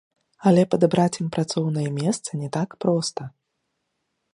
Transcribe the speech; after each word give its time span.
Але 0.51 0.63
падабраць 0.71 1.19
ім 1.23 1.29
працоўнае 1.37 1.85
месца 2.01 2.29
не 2.41 2.49
так 2.59 2.69
проста. 2.87 3.31